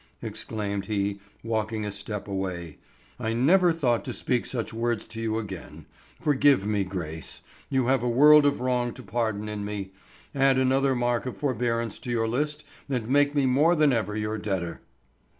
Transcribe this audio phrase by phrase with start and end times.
[0.23, 2.79] exclaimed he, walking a step away.
[3.19, 5.85] "I never thought to speak such words to you again.
[6.19, 9.91] Forgive me, Grace; you have a world of wrong to pardon in me;
[10.33, 14.39] add another mark of forbearance to your list and make me more than ever your
[14.39, 14.81] debtor."